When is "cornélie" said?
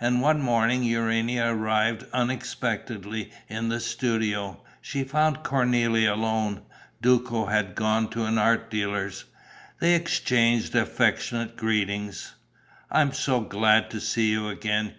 5.42-6.10